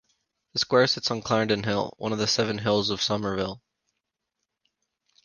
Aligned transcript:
The 0.53 0.57
square 0.59 0.87
sits 0.87 1.11
on 1.11 1.21
Clarendon 1.21 1.61
Hill, 1.61 1.93
one 1.99 2.11
of 2.11 2.17
the 2.17 2.25
seven 2.25 2.57
hills 2.57 2.89
of 2.89 3.03
Somerville. 3.03 3.61